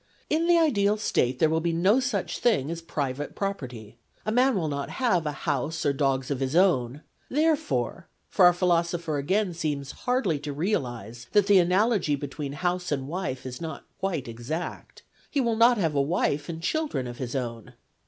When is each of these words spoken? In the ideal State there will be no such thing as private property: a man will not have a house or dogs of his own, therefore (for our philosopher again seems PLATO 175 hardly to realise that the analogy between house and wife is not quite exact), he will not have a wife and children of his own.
In 0.31 0.47
the 0.47 0.57
ideal 0.57 0.97
State 0.97 1.37
there 1.37 1.47
will 1.47 1.61
be 1.61 1.71
no 1.73 1.99
such 1.99 2.39
thing 2.39 2.71
as 2.71 2.81
private 2.81 3.35
property: 3.35 3.99
a 4.25 4.31
man 4.31 4.55
will 4.55 4.67
not 4.67 4.89
have 4.89 5.27
a 5.27 5.31
house 5.45 5.85
or 5.85 5.93
dogs 5.93 6.31
of 6.31 6.39
his 6.39 6.55
own, 6.55 7.03
therefore 7.29 8.07
(for 8.27 8.45
our 8.45 8.51
philosopher 8.53 9.19
again 9.19 9.53
seems 9.53 9.93
PLATO 9.93 10.03
175 10.05 10.05
hardly 10.05 10.39
to 10.39 10.53
realise 10.59 11.25
that 11.33 11.45
the 11.45 11.59
analogy 11.59 12.15
between 12.15 12.53
house 12.53 12.91
and 12.91 13.07
wife 13.07 13.45
is 13.45 13.61
not 13.61 13.85
quite 13.99 14.27
exact), 14.27 15.03
he 15.29 15.39
will 15.39 15.55
not 15.55 15.77
have 15.77 15.93
a 15.93 16.01
wife 16.01 16.49
and 16.49 16.63
children 16.63 17.05
of 17.05 17.19
his 17.19 17.35
own. 17.35 17.73